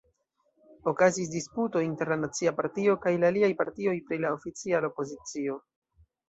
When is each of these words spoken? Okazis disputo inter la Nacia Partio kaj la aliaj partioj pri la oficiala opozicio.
Okazis 0.91 1.27
disputo 1.33 1.83
inter 1.87 2.09
la 2.13 2.17
Nacia 2.21 2.53
Partio 2.61 2.95
kaj 3.03 3.13
la 3.25 3.29
aliaj 3.35 3.51
partioj 3.61 3.95
pri 4.09 4.19
la 4.25 4.33
oficiala 4.39 4.91
opozicio. 4.95 5.61